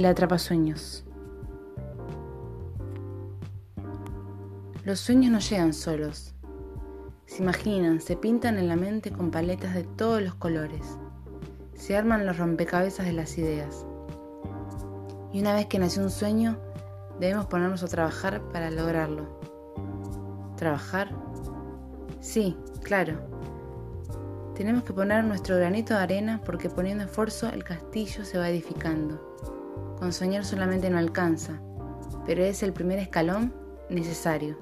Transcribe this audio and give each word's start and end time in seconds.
El 0.00 0.06
atrapasueños. 0.06 1.04
Los 4.82 4.98
sueños 4.98 5.30
no 5.30 5.40
llegan 5.40 5.74
solos. 5.74 6.34
Se 7.26 7.42
imaginan, 7.42 8.00
se 8.00 8.16
pintan 8.16 8.56
en 8.56 8.68
la 8.68 8.76
mente 8.76 9.10
con 9.10 9.30
paletas 9.30 9.74
de 9.74 9.84
todos 9.84 10.22
los 10.22 10.34
colores. 10.36 10.96
Se 11.74 11.98
arman 11.98 12.24
los 12.24 12.38
rompecabezas 12.38 13.04
de 13.04 13.12
las 13.12 13.36
ideas. 13.36 13.84
Y 15.34 15.40
una 15.42 15.52
vez 15.52 15.66
que 15.66 15.78
nació 15.78 16.02
un 16.02 16.10
sueño, 16.10 16.58
debemos 17.18 17.44
ponernos 17.44 17.82
a 17.82 17.88
trabajar 17.88 18.40
para 18.54 18.70
lograrlo. 18.70 19.38
¿Trabajar? 20.56 21.10
Sí, 22.20 22.56
claro. 22.82 23.20
Tenemos 24.54 24.82
que 24.84 24.94
poner 24.94 25.24
nuestro 25.24 25.58
granito 25.58 25.92
de 25.92 26.00
arena 26.00 26.40
porque 26.42 26.70
poniendo 26.70 27.04
esfuerzo 27.04 27.50
el 27.50 27.64
castillo 27.64 28.24
se 28.24 28.38
va 28.38 28.48
edificando. 28.48 29.28
Con 29.98 30.12
soñar 30.12 30.44
solamente 30.44 30.90
no 30.90 30.98
alcanza, 30.98 31.60
pero 32.26 32.42
es 32.42 32.62
el 32.62 32.72
primer 32.72 32.98
escalón 32.98 33.52
necesario. 33.88 34.56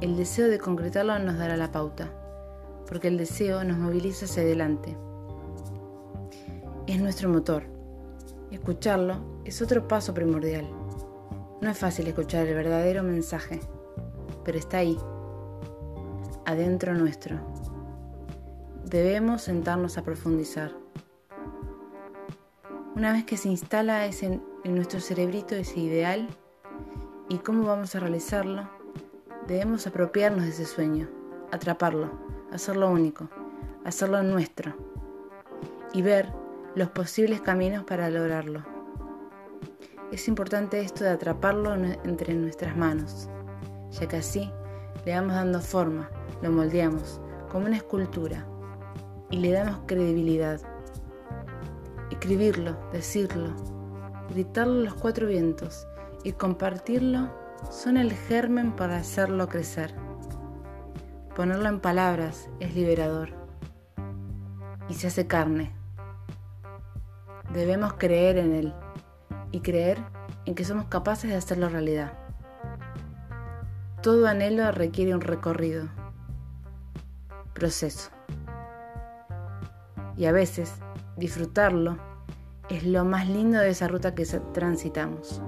El 0.00 0.16
deseo 0.16 0.48
de 0.48 0.58
concretarlo 0.58 1.18
nos 1.18 1.38
dará 1.38 1.56
la 1.56 1.72
pauta, 1.72 2.10
porque 2.88 3.08
el 3.08 3.18
deseo 3.18 3.64
nos 3.64 3.78
moviliza 3.78 4.24
hacia 4.24 4.42
adelante. 4.42 4.96
Es 6.86 7.00
nuestro 7.00 7.28
motor. 7.28 7.64
Escucharlo 8.50 9.42
es 9.44 9.62
otro 9.62 9.86
paso 9.86 10.12
primordial. 10.12 10.68
No 11.60 11.70
es 11.70 11.78
fácil 11.78 12.06
escuchar 12.06 12.46
el 12.46 12.54
verdadero 12.54 13.02
mensaje, 13.02 13.60
pero 14.44 14.58
está 14.58 14.78
ahí, 14.78 14.98
adentro 16.46 16.94
nuestro. 16.94 17.36
Debemos 18.84 19.42
sentarnos 19.42 19.98
a 19.98 20.02
profundizar. 20.02 20.72
Una 23.00 23.14
vez 23.14 23.24
que 23.24 23.38
se 23.38 23.48
instala 23.48 24.04
en 24.04 24.42
nuestro 24.74 25.00
cerebrito 25.00 25.54
ese 25.54 25.80
ideal 25.80 26.28
y 27.30 27.38
cómo 27.38 27.64
vamos 27.64 27.94
a 27.94 28.00
realizarlo, 28.00 28.68
debemos 29.46 29.86
apropiarnos 29.86 30.44
de 30.44 30.50
ese 30.50 30.66
sueño, 30.66 31.08
atraparlo, 31.50 32.10
hacerlo 32.52 32.90
único, 32.90 33.30
hacerlo 33.86 34.22
nuestro 34.22 34.74
y 35.94 36.02
ver 36.02 36.30
los 36.74 36.90
posibles 36.90 37.40
caminos 37.40 37.84
para 37.84 38.10
lograrlo. 38.10 38.66
Es 40.12 40.28
importante 40.28 40.82
esto 40.82 41.02
de 41.02 41.08
atraparlo 41.08 41.72
entre 42.04 42.34
nuestras 42.34 42.76
manos, 42.76 43.30
ya 43.92 44.08
que 44.08 44.18
así 44.18 44.52
le 45.06 45.14
vamos 45.14 45.36
dando 45.36 45.62
forma, 45.62 46.10
lo 46.42 46.50
moldeamos 46.50 47.18
como 47.50 47.64
una 47.64 47.78
escultura 47.78 48.46
y 49.30 49.38
le 49.38 49.52
damos 49.52 49.80
credibilidad 49.86 50.60
escribirlo, 52.10 52.76
decirlo, 52.92 53.54
gritarlo 54.30 54.80
a 54.80 54.84
los 54.84 54.94
cuatro 54.94 55.26
vientos 55.26 55.86
y 56.24 56.32
compartirlo 56.32 57.30
son 57.70 57.96
el 57.96 58.12
germen 58.12 58.72
para 58.72 58.96
hacerlo 58.96 59.48
crecer. 59.48 59.94
Ponerlo 61.34 61.68
en 61.68 61.80
palabras 61.80 62.50
es 62.58 62.74
liberador 62.74 63.30
y 64.88 64.94
se 64.94 65.06
hace 65.06 65.26
carne. 65.26 65.72
Debemos 67.52 67.94
creer 67.94 68.38
en 68.38 68.52
él 68.54 68.74
y 69.52 69.60
creer 69.60 69.98
en 70.44 70.54
que 70.54 70.64
somos 70.64 70.86
capaces 70.86 71.30
de 71.30 71.36
hacerlo 71.36 71.68
realidad. 71.68 72.12
Todo 74.02 74.26
anhelo 74.26 74.70
requiere 74.72 75.14
un 75.14 75.20
recorrido, 75.20 75.88
proceso. 77.52 78.10
Y 80.16 80.26
a 80.26 80.32
veces 80.32 80.74
disfrutarlo 81.20 81.98
es 82.70 82.84
lo 82.84 83.04
más 83.04 83.28
lindo 83.28 83.58
de 83.58 83.68
esa 83.68 83.88
ruta 83.88 84.14
que 84.14 84.24
transitamos. 84.24 85.42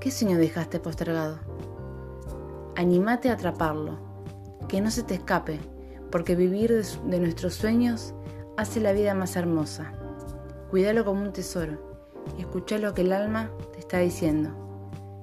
¿Qué 0.00 0.10
sueño 0.10 0.38
dejaste 0.38 0.80
postergado? 0.80 1.38
Anímate 2.76 3.28
a 3.28 3.34
atraparlo, 3.34 3.98
que 4.68 4.80
no 4.80 4.90
se 4.90 5.02
te 5.02 5.14
escape, 5.14 5.60
porque 6.10 6.34
vivir 6.34 6.72
de, 6.72 7.20
nuestros 7.20 7.54
sueños 7.54 8.14
hace 8.56 8.80
la 8.80 8.92
vida 8.92 9.14
más 9.14 9.36
hermosa. 9.36 9.92
Cuídalo 10.70 11.04
como 11.04 11.22
un 11.22 11.32
tesoro 11.32 11.78
y 12.38 12.40
escucha 12.40 12.78
lo 12.78 12.94
que 12.94 13.02
el 13.02 13.12
alma 13.12 13.50
te 13.72 13.80
está 13.80 13.98
diciendo. 13.98 14.50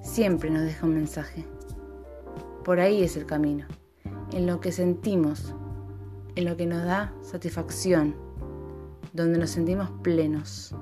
Siempre 0.04 0.52
nos 0.52 0.62
deja 0.62 0.86
un 0.86 0.94
mensaje. 0.94 1.48
Por 2.64 2.80
ahí 2.80 3.02
es 3.02 3.18
el 3.18 3.26
camino, 3.26 3.66
en 4.32 4.46
lo 4.46 4.60
que 4.60 4.72
sentimos, 4.72 5.56
en 6.36 6.46
lo 6.46 6.56
que 6.58 6.68
nos 6.68 6.84
da 6.84 7.14
satisfacción 7.22 8.31
donde 9.14 9.40
nos 9.40 9.50
sentimos 9.50 9.90
plenos. 10.02 10.76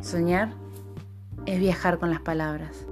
Soñar 0.00 0.52
es 1.46 1.58
viajar 1.58 1.98
con 1.98 2.10
las 2.10 2.20
palabras. 2.20 2.86